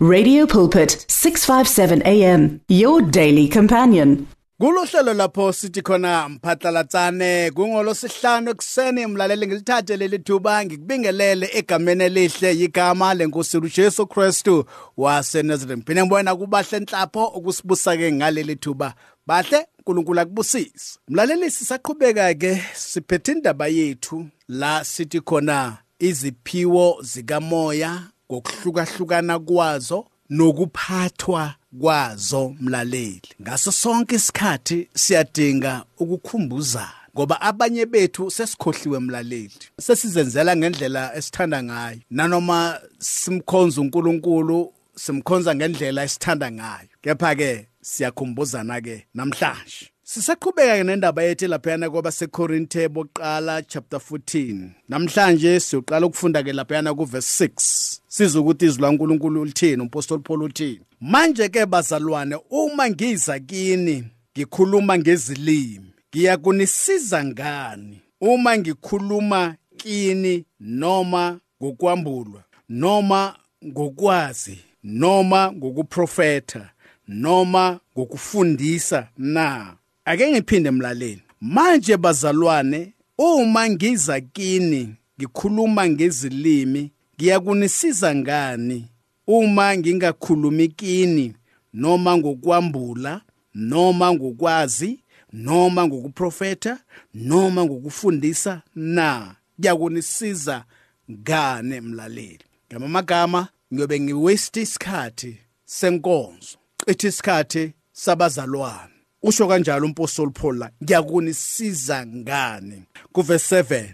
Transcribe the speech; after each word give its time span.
Radio 0.00 0.46
Pulpit 0.46 1.06
657 1.08 2.02
AM 2.06 2.60
your 2.68 3.02
daily 3.02 3.48
companion. 3.48 4.28
Kulohlelo 4.60 5.14
lapho 5.14 5.52
sithi 5.52 5.82
khona 5.82 6.28
mphatlalatsane 6.28 7.50
kungolo 7.50 7.94
sihlanu 7.94 8.50
ekseni 8.50 9.06
mlaleli 9.06 9.46
ngilithathe 9.46 9.96
leli 9.96 10.18
thuba 10.18 10.64
ngikubingelele 10.64 11.50
egameni 11.52 12.04
elihle 12.04 12.52
igama 12.52 13.14
lenkosi 13.14 13.58
uJesu 13.58 14.06
Kristu 14.06 14.64
waseNazareth. 14.96 15.86
Phinde 15.86 16.02
ngibona 16.02 16.36
kubahle 16.36 16.76
enhlapho 16.76 17.26
ukusibusa 17.26 17.96
ke 17.96 18.12
ngaleli 18.12 18.56
thuba. 18.56 18.94
Bahle 19.26 19.66
uNkulunkulu 19.78 20.20
akubusise. 20.20 20.98
Mlaleli 21.08 21.50
sisaqhubeka 21.50 22.34
ke 22.34 22.62
siphethe 22.74 23.32
indaba 23.32 23.66
yethu 23.66 24.26
la 24.48 24.84
sithi 24.84 25.20
khona 25.20 25.76
iziphiwo 25.98 26.98
zikamoya 27.02 28.02
ngokuhlukahlukana 28.32 29.38
kwazo 29.38 30.06
nokuphathwa 30.30 31.54
kwazo 31.80 32.54
mlaleli. 32.60 33.22
Ngaso 33.42 33.72
sonke 33.72 34.14
isikhathi 34.16 34.88
siyadinga 34.94 35.84
ukukhumbuza 35.98 36.88
ngoba 37.14 37.40
abanye 37.40 37.86
bethu 37.86 38.30
sesikhohliwe 38.30 38.98
mlaleli. 38.98 39.58
Sesizenzela 39.80 40.56
ngendlela 40.56 41.16
esithanda 41.16 41.62
ngayo. 41.62 42.00
Nanoma 42.10 42.80
simkhonza 42.98 43.80
uNkulunkulu 43.80 44.72
simkhonza 44.94 45.54
ngendlela 45.54 46.04
esithanda 46.04 46.50
ngayo. 46.50 46.88
Kepha 47.02 47.34
ke 47.34 47.66
siyakhumbuzana 47.82 48.80
ke 48.80 49.06
namhlanje. 49.14 49.90
Sisaqhubeka 50.08 50.84
nendaba 50.84 51.22
yethu 51.22 51.46
laphayana 51.48 51.90
kwaba 51.90 52.12
seKorinthe 52.12 52.88
boqala 52.88 53.62
chapter 53.62 54.00
14. 54.00 54.68
Namhlanje 54.88 55.60
siyoqala 55.60 56.06
ukufunda 56.06 56.42
ke 56.42 56.52
laphayana 56.52 56.94
kuverse 56.94 57.44
6. 57.44 58.00
Siza 58.08 58.40
ukuthi 58.40 58.66
izwi 58.66 58.82
laNkuluNkulu 58.82 59.44
lithini, 59.44 59.82
umpostoli 59.82 60.22
Paul 60.22 60.42
uthini. 60.42 60.80
Manje 61.00 61.48
ke 61.48 61.66
bazalwane, 61.66 62.38
uma 62.50 62.90
ngiza 62.90 63.38
kini 63.38 64.04
ngikhuluma 64.32 64.98
ngezilimi, 64.98 65.92
ngiyakunisiza 66.10 67.24
ngani? 67.24 68.00
Uma 68.20 68.58
ngikhuluma 68.58 69.56
kini 69.76 70.44
noma 70.60 71.40
ngokwambulwa, 71.62 72.42
noma 72.68 73.36
ngokwazi, 73.66 74.58
noma 74.84 75.52
ngokuprofeta, 75.52 76.70
noma 77.08 77.80
ngokufundisa 77.98 79.08
na? 79.16 79.76
Ake 80.08 80.30
ngiphinde 80.32 80.70
mlaleli. 80.70 81.22
Manje 81.40 81.96
bazalwane 81.96 82.92
uma 83.18 83.68
ngiza 83.70 84.20
kini 84.20 84.94
ngikhuluma 85.20 85.88
ngezilimi 85.88 86.92
ngiyakunisiza 87.16 88.14
ngani? 88.14 88.88
Uma 89.26 89.76
ngingakhulumi 89.76 90.68
kini 90.68 91.34
noma 91.72 92.16
ngokwambula 92.16 93.20
noma 93.54 94.12
ngokwazi 94.12 95.00
noma 95.32 95.86
ngokuprofeta 95.86 96.78
noma 97.14 97.64
ngokufundisa 97.64 98.62
na? 98.74 99.34
Kuyakunisiza 99.56 100.64
ngane 101.10 101.80
mlaleli? 101.80 102.44
Ngamagama 102.72 103.48
ngiyobe 103.74 104.00
ngiwaste 104.00 104.62
isikhathi 104.62 105.38
senkonzo 105.64 106.58
qithi 106.86 107.06
isikhathi 107.06 107.72
sabazalwane. 107.92 108.97
Usho 109.22 109.48
kanjalo 109.48 109.86
umpostoli 109.86 110.30
Paul 110.30 110.58
la 110.58 110.70
ngiyakunisiza 110.82 112.06
ngani? 112.06 112.82
Kuverse 113.12 113.62
7 113.62 113.84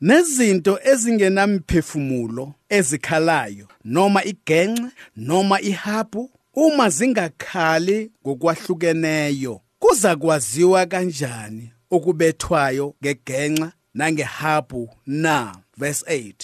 nezinto 0.00 0.78
ezingenamphefumulo 0.84 2.54
ezikhalayo 2.68 3.68
noma 3.84 4.24
igenxe 4.24 4.92
noma 5.16 5.60
ihabu 5.60 6.30
uma 6.54 6.90
zingakhali 6.90 8.10
ngokwahlukeneyo 8.26 9.60
kuza 9.78 10.16
kwaziwa 10.16 10.86
kanjani 10.86 11.72
okubethwayo 11.90 12.94
ngegenxa 13.02 13.72
nangehabu 13.94 14.90
na? 15.06 15.56
Verse 15.76 16.04
8 16.04 16.34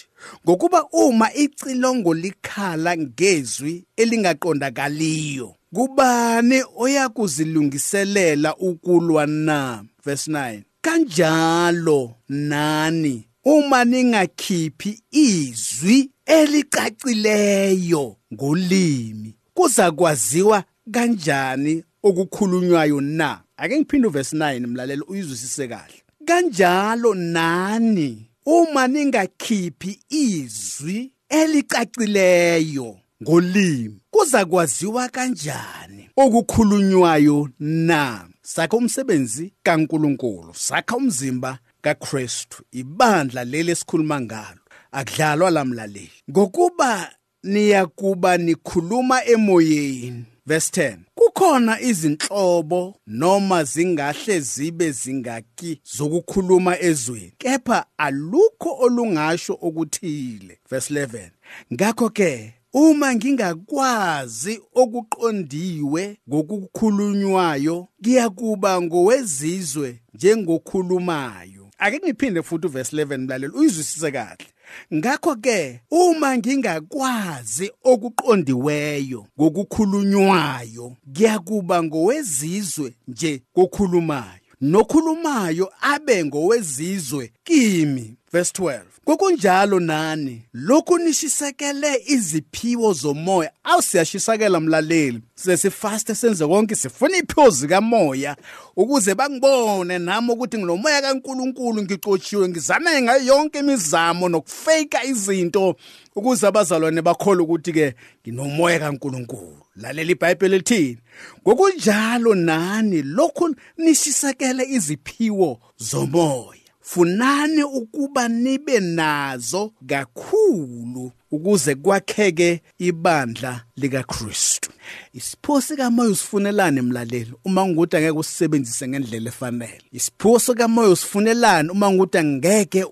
ngokuba 0.47 0.85
uma 0.93 1.35
icilongo 1.35 2.15
likhala 2.15 2.97
ngezwi 2.97 3.85
elingaqondakaliyo 3.97 5.56
kubani 5.75 6.63
oyakuzilungiselela 6.77 8.57
ukulwa 8.57 9.27
na? 9.27 9.85
Verse 10.05 10.31
9 10.31 10.63
kanjalo 10.81 12.15
nani? 12.29 13.29
Uma 13.45 13.85
ningakhiphi 13.85 15.03
izwi 15.11 16.11
elicacileyo 16.27 18.17
ngolimi 18.35 19.35
kuza 19.55 19.91
kwaziwa 19.93 20.65
kanjani 20.91 21.85
okukhulunywayo 22.03 23.01
na? 23.01 23.41
Ake 23.57 23.79
ngiphinde 23.79 24.09
uverse 24.09 24.37
9 24.37 24.67
mlalelo 24.67 25.05
uyizwisise 25.09 25.69
kahle. 25.69 26.03
Kanjalo 26.25 27.15
nani? 27.15 28.27
Uma 28.47 28.89
ningakhiphi 28.89 29.99
izwi 30.11 31.13
elicacileyo 31.29 32.97
ngolimi 33.23 34.01
kuza 34.27 34.45
kwaziwa 34.45 35.09
kanjani? 35.09 36.11
Okukhulunywayo 36.17 37.49
na? 37.61 38.29
Sakho 38.43 38.77
umsebenzi 38.77 39.53
kaNkuluNkulu 39.63 40.55
sakha 40.55 40.97
umzimba 40.97 41.59
kaKristu. 41.81 42.63
Ibandla 42.73 43.45
leli 43.45 43.71
esikhuluma 43.71 44.21
ngalo 44.21 44.61
akudlalwa 44.93 45.51
lamlaleli. 45.51 46.11
Ngokuba 46.31 47.11
niyakuba 47.43 48.37
nikhuluma 48.37 49.25
emoyeni. 49.25 50.25
Verse 50.47 50.71
10 50.71 50.97
kukhona 51.15 51.81
izinhlobo 51.81 52.97
noma 53.07 53.65
zingahle 53.65 54.41
zibe 54.41 54.91
zingaki 54.91 55.81
zokukhuluma 55.97 56.79
ezweni 56.81 57.33
kepha 57.39 57.87
alukho 57.99 58.77
olungasho 58.81 59.59
okuthile. 59.63 60.59
Verse 60.71 60.95
11 60.95 61.31
ngakho 61.73 62.11
ke 62.11 62.56
uma 62.77 63.15
ngingakwazi 63.15 64.61
okuqondiwe 64.75 66.17
ngokukhulunywayo 66.29 67.89
kuyakuba 68.05 68.83
ngowezizwe 68.83 70.01
njengokhulumayo. 70.15 71.71
Ake 71.79 71.99
ngiphinde 71.99 72.43
futhi 72.43 72.67
uverse 72.67 72.97
11 72.97 73.19
mlaleli 73.19 73.55
uyizwisise 73.55 74.11
kahle. 74.11 74.47
Ngakho 74.95 75.37
ke 75.37 75.81
uma 75.91 76.37
ngingakwazi 76.39 77.71
okuqondiweyo 77.85 79.27
ngokukhulunywayo 79.41 80.97
kuyakuba 81.15 81.83
ngowezizwe 81.83 82.95
nje 83.09 83.43
kokhulumayo 83.55 84.47
nokhulumayo 84.61 85.73
abe 85.81 86.25
ngowezizwe 86.25 87.33
kimi. 87.45 88.17
Verse 88.33 88.53
12 88.53 88.81
kokunjalo 89.05 89.81
nani? 89.81 90.43
Lokhu 90.55 90.99
nishisekele 90.99 92.03
iziphiwo 92.07 92.93
zomoya. 92.93 93.51
Awusiyashisakela 93.65 94.61
mlaleli. 94.61 95.21
Sesifaste 95.35 96.15
senze 96.15 96.47
konke 96.47 96.75
sifuna 96.75 97.17
iphiwo 97.17 97.51
zikamoya 97.51 98.37
ukuze 98.77 99.15
bangibone 99.15 99.99
nami 99.99 100.31
ukuthi 100.33 100.59
ngilomoya 100.59 101.03
kaNkuluNkulu 101.03 101.83
ngiqotshiwe 101.83 102.49
ngizame 102.49 103.03
ngayo 103.03 103.25
yonke 103.25 103.59
imizamo 103.59 104.29
nokufake 104.29 104.99
izinto 105.09 105.77
ukuze 106.17 106.47
abazalwane 106.47 107.03
bakholwe 107.03 107.43
ukuthi 107.43 107.73
ke 107.73 107.95
nginomoya 108.23 108.79
kaNkuluNkulu. 108.79 109.57
Lalela 109.77 110.11
iBhayibheli 110.13 110.57
lithini 110.57 110.99
ngokunjalo 111.43 112.35
nani? 112.35 113.03
Lokhu 113.03 113.55
nishisekele 113.79 114.65
iziphiwo 114.65 115.61
zomoya. 115.79 116.66
Funani 116.87 117.63
ukuba 117.63 118.29
nibe 118.29 118.81
nazo 118.81 119.73
kakhulu 119.87 121.13
ukuze 121.31 121.75
kwakheke 121.75 122.63
ibandla 122.79 123.63
likaKristu. 123.77 124.71
Isipho 125.13 125.61
sikamoya 125.61 126.11
usifunelane 126.11 126.79
emlaleli 126.79 127.33
uma 127.45 127.67
ngukuthi 127.67 127.97
angeke 127.97 128.19
usisebenzise 128.19 128.89
ngendlela 128.89 129.29
efanele. 129.29 129.83
Isipho 129.93 130.39
sikamoya 130.39 130.89
usifunelane 130.89 131.71
uma 131.71 131.91
ngukuthi 131.91 132.19
angeke 132.19 132.87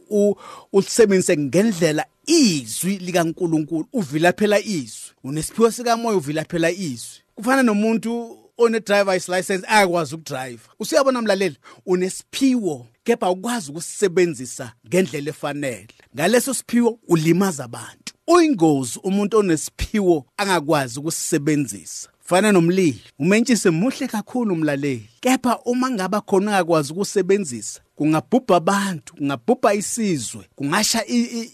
usisebenzise 0.73 1.37
ngendlela 1.37 2.07
izwi 2.27 2.99
likaNkuluNkulu 2.99 3.87
uvilaphela 3.93 4.61
izwi. 4.61 5.11
Unesiphiwo 5.25 5.71
sikamoya 5.71 6.17
uvilaphela 6.17 6.71
izwi. 6.71 7.21
Kufana 7.35 7.63
nomuntu 7.63 8.39
one 8.57 8.81
driver's 8.81 9.29
license 9.29 9.67
akwazi 9.69 10.15
ukudrive. 10.15 10.61
Usiyabona 10.81 11.23
mlaleli 11.23 11.57
unesiphiwo 11.87 12.87
kepha 13.05 13.31
ukwazi 13.31 13.71
ukusebenzisa 13.71 14.73
ngendlela 14.87 15.31
efanele. 15.31 15.89
Ngaleso 16.15 16.55
siphiwo 16.55 16.99
ulimaza 17.09 17.65
abantu. 17.65 18.15
Uyingozi 18.27 18.99
umuntu 19.03 19.39
onesiphiwo 19.39 20.27
angakwazi 20.37 21.01
ukusebenzisa. 21.01 22.09
Fana 22.21 22.53
nomlilo 22.53 22.99
umentshise 23.19 23.71
muhle 23.71 24.07
kakhulu 24.09 24.55
umlaleli 24.55 25.09
kepha 25.21 25.59
uma 25.65 25.91
ngaba 25.91 26.21
khona 26.21 26.51
ungakwazi 26.51 26.93
ukusebenzisa 26.93 27.81
kungabhubha 27.95 28.57
abantu 28.57 29.15
kungabhubha 29.15 29.75
isizwe 29.75 30.49
kungasha 30.55 31.05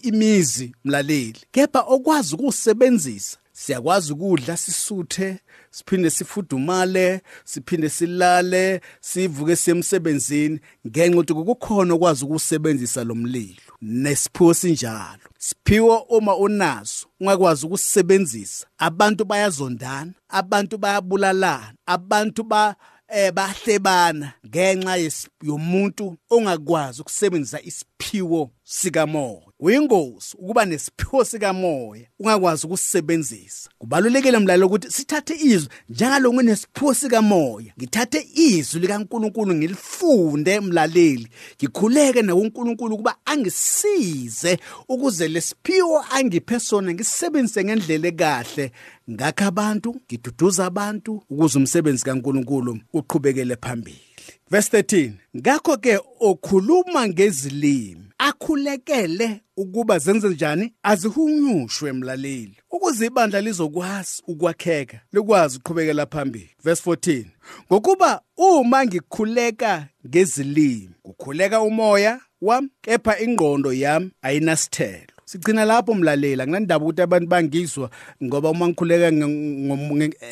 imizi 0.01 0.75
mlaleli. 0.85 1.39
Kepha 1.51 1.81
okwazi 1.81 2.35
ukusebenzisa 2.35 3.37
siyakwazi 3.65 4.13
ukudla 4.13 4.57
sisuthe 4.57 5.39
siphinde 5.71 6.09
sifudumale 6.09 7.21
siphinde 7.45 7.89
silale 7.89 8.81
sivuke 9.01 9.55
semsebenzini 9.55 10.59
ngenxa 10.87 11.19
ukuthi 11.19 11.33
kukhona 11.33 11.93
okwazi 11.93 12.25
ukusebenzisa 12.25 13.03
lo 13.03 13.15
mlilo. 13.15 13.71
Nesiphiwo 13.81 14.53
sinjalo. 14.53 15.25
Siphiwo 15.37 15.97
uma 15.97 16.35
unaso 16.35 17.07
ungakwazi 17.19 17.65
ukusebenzisa. 17.65 18.67
Abantu 18.77 19.25
bayazondana 19.25 20.13
abantu 20.29 20.77
bayabulalana 20.77 21.73
abantu 21.85 22.43
ba 22.43 22.75
eh 23.07 23.31
bahlebana 23.31 24.33
ngenxa 24.47 25.21
yomuntu 25.43 26.17
ongakwazi 26.29 27.01
ukusebenzisa 27.01 27.61
isiphiwo 27.61 28.51
sikamoya. 28.63 29.50
Uyingozi 29.61 30.35
ukuba 30.39 30.65
nesiphiwo 30.65 31.23
sikamoya 31.25 32.05
ungakwazi 32.19 32.65
ukusebenzisa. 32.67 33.69
Kubalulekile 33.77 34.39
mlalo 34.39 34.67
ukuthi 34.67 34.91
sithathe 34.91 35.35
izwi 35.35 35.69
njalo 35.89 36.33
nginesiphiwo 36.33 36.93
sikamoya. 36.93 37.73
Ngithathe 37.79 38.27
izwi 38.35 38.79
likaNkuluNkulu 38.79 39.55
ngilifunde 39.55 40.59
mlaleli. 40.59 41.27
Ngikhuleke 41.57 42.21
nawo 42.21 42.41
uNkulunkulu 42.41 42.97
kuba 42.97 43.15
angisize 43.25 44.59
ukuze 44.89 45.27
lesiphiwo 45.27 46.05
angiphe 46.11 46.59
sona 46.59 46.93
ngisebenzise 46.93 47.63
ngendlela 47.63 48.07
ekahle. 48.07 48.71
Ngakho 49.11 49.45
abantu 49.45 49.95
ngiduduza 50.05 50.65
abantu 50.65 51.23
ukuze 51.29 51.57
umsebenzi 51.57 52.05
kaNkuluNkulu 52.05 52.79
uqhubekele 52.93 53.55
phambili. 53.55 54.10
Verse 54.49 54.77
13 54.77 55.11
ngakho 55.37 55.77
ke 55.77 55.99
okhuluma 56.19 57.07
ngezilimi 57.07 58.05
akhulekele 58.17 59.41
ukuba 59.57 59.99
zenze 59.99 60.29
njani? 60.29 60.73
Azihunyushwe 60.83 61.89
emlaleli 61.89 62.57
ukuze 62.71 63.05
ibandla 63.05 63.41
lizokwazi 63.41 64.23
ukwakheka 64.27 64.99
likwazi 65.13 65.57
uqhubekela 65.57 66.05
phambili. 66.05 66.49
Verse 66.63 66.89
14 66.89 67.25
ngokuba 67.71 68.21
uma 68.37 68.85
ngikhuleka 68.85 69.87
ngezilimi 70.07 70.89
kukhuleka 71.03 71.61
umoya 71.61 72.19
wami 72.41 72.69
kepha 72.81 73.19
ingqondo 73.19 73.73
yami 73.73 74.11
ayinasithelo. 74.21 75.10
Sigcina 75.31 75.65
lapho 75.65 75.93
mlalela. 75.93 76.47
Nginandaba 76.47 76.85
ukuthi 76.85 77.01
abantu 77.01 77.27
bangizwa 77.27 77.89
ngoba 78.23 78.49
uma 78.49 78.67
ngikhuleka 78.67 79.11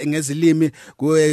ngezilimi 0.08 0.72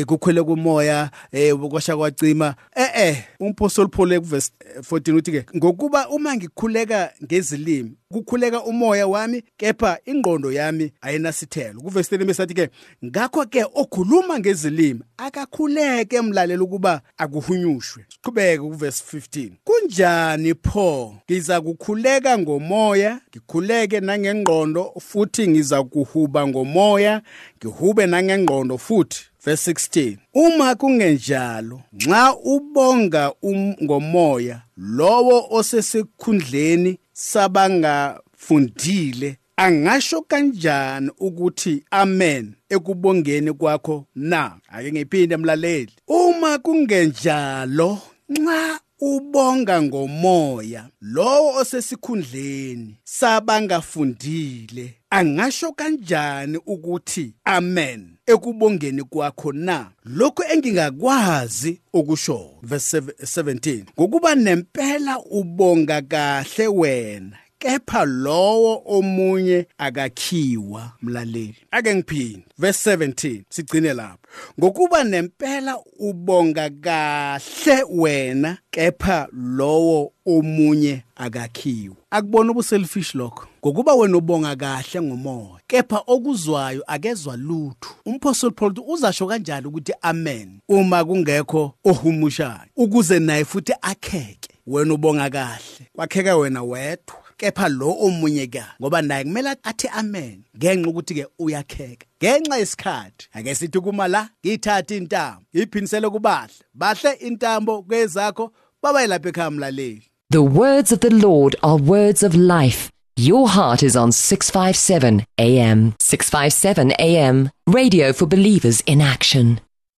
kukhwele 0.07 0.43
kumoya 0.43 1.11
eh 1.33 1.55
kwasha 1.55 1.97
kwacima. 1.97 2.55
Eh 2.77 2.91
eh 2.95 3.25
umpostoli 3.41 3.89
Paul 3.89 4.21
kuverse 4.21 4.53
14 4.81 5.15
uthi 5.15 5.33
ke 5.33 5.47
ngokuba 5.57 6.09
uma 6.09 6.37
ngikhuleka 6.37 7.13
ngezilimi 7.25 7.97
kukhuleka 8.13 8.65
umoya 8.65 9.07
wami 9.07 9.43
kepha 9.57 9.99
ingqondo 10.05 10.53
yami 10.53 10.93
ayinasithelo 11.01 11.81
kuvesi 11.81 12.17
10 12.17 12.25
besathi 12.25 12.55
ke 12.55 12.71
ngakho 13.05 13.47
ke 13.47 13.65
okhuluma 13.75 14.39
ngezilimi 14.39 15.01
akakhuleke 15.17 16.17
emlalela 16.17 16.63
ukuba 16.63 17.03
akuhunyushwe. 17.19 18.05
Siqhubeke 18.09 18.59
kuvesi 18.59 19.03
15 19.17 19.51
kunjani 19.65 20.55
pho? 20.55 21.15
Ngiza 21.31 21.61
kukhuleka 21.61 22.39
ngomoya 22.39 23.21
ngikhuleke 23.57 24.01
nangengqondo 24.01 24.93
futhi 25.01 25.49
ngiza 25.49 25.85
kuhuba 25.85 26.47
ngomoya 26.47 27.23
ngihube 27.59 28.07
nangengqondo 28.07 28.79
futhi. 28.79 29.21
Verse 29.45 29.73
16 29.73 30.17
uma 30.35 30.75
kungenjalo 30.75 31.81
nxa 31.93 32.37
ubonga 32.45 33.33
um, 33.43 33.75
ngomoya 33.83 34.63
lowo 34.77 35.47
osesikhundleni 35.51 36.99
sabangafundile 37.13 39.37
angasho 39.57 40.23
kanjani 40.23 41.11
ukuthi 41.19 41.85
amen 41.91 42.55
ekubongeni 42.69 43.53
kwakho 43.53 44.05
na? 44.15 44.53
Ake 44.69 44.93
ngiphinde 44.93 45.35
emlaleli 45.35 45.93
uma 46.09 46.59
kungenjalo 46.59 47.99
nxa 48.29 48.81
ubonga 49.01 49.83
ngomoya 49.83 50.89
lowo 51.01 51.55
osesikhundleni 51.61 52.97
sabangafundile. 53.05 54.95
Angasho 55.11 55.73
kanjani 55.73 56.59
ukuthi 56.67 57.35
amen 57.45 58.17
ekubongeni 58.27 59.03
kwakho 59.03 59.53
na? 59.53 59.91
Lokho 60.05 60.45
engingakwazi 60.53 61.81
ukusho 61.93 62.51
verse 62.63 63.01
17 63.01 63.85
ngokuba 64.01 64.35
nempela 64.35 65.19
ubonga 65.19 66.03
kahle 66.03 66.69
wena. 66.69 67.37
Kepha 67.59 68.05
lowo 68.05 68.83
omunye 68.87 69.67
akakhiwa 69.79 70.93
mlaleli. 71.03 71.57
Ake 71.71 71.95
ngiphinde. 71.95 72.45
Verse 72.59 72.97
17 72.97 73.43
sigcine 73.49 73.93
lapho. 73.93 74.19
Ngokuba 74.61 75.05
nempela 75.05 75.79
ubonga 75.99 76.71
kahle 76.71 77.83
wena 77.91 78.59
kepha 78.71 79.29
lowo 79.33 80.13
omunye 80.27 81.03
akakhiwa. 81.17 81.97
Akubona 82.11 82.51
ubuselfish 82.51 83.15
lokho? 83.15 83.47
Ngokuba 83.67 83.95
wena 83.95 84.17
ubonga 84.17 84.57
kahle 84.57 85.03
ngomoya 85.03 85.61
kepha 85.67 86.03
okuzwayo 86.07 86.83
akezwa 86.87 87.37
lutho. 87.37 87.91
Umpostoli 88.07 88.55
Paul 88.55 88.75
uzasho 88.87 89.27
kanjani 89.27 89.67
ukuthi 89.67 89.93
amen 90.03 90.61
uma 90.69 91.05
kungekho 91.05 91.75
ohumushayo? 91.85 92.69
Ukuze 92.77 93.19
naye 93.19 93.45
futhi 93.45 93.73
akheke 93.83 94.49
wena 94.67 94.95
ubonga 94.95 95.31
kahle. 95.31 95.89
Kwakheka 95.97 96.37
wena 96.37 96.63
wedwa. 96.63 97.26
Kepha 97.37 97.69
lo 97.69 97.91
omunye 98.01 98.47
ka 98.47 98.65
ngoba 98.81 99.03
naye 99.03 99.25
kumele 99.25 99.57
athi 99.63 99.89
amen 99.89 100.43
ngenxa 100.57 100.89
ukuthi 100.91 101.15
ke 101.15 101.27
uyakheka 101.39 102.07
ngenxa 102.23 102.57
yesikhathi 102.59 103.29
ake 103.35 103.55
sithi 103.55 103.81
kuma 103.81 104.09
la 104.09 104.29
ngithatha 104.47 104.95
intambo 104.95 105.43
ngiphinisele 105.57 106.11
kubahle 106.11 106.55
bahle 106.75 107.13
intambo 107.13 107.83
kwezakho 107.83 108.53
baba 108.83 109.03
yilapha 109.03 109.29
ekhaya 109.29 109.51
mlaleli 109.51 110.03
The 110.31 110.43
words 110.43 110.91
of 110.93 111.01
the 111.01 111.11
Lord 111.15 111.55
are 111.63 111.77
words 111.77 112.25
of 112.25 112.35
life. 112.35 112.91
Your 113.17 113.49
heart 113.49 113.85
is 113.85 113.95
on 113.95 114.11
657 114.11 115.25
AM. 115.39 115.95
657 116.01 116.93
AM. 116.99 117.51
Radio 117.69 118.13
for 118.13 118.27
believers 118.27 118.81
in 118.87 119.01
action. 119.01 119.61